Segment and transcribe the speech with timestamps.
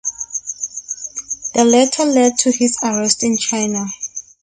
[1.53, 3.85] The latter led to his arrest in China.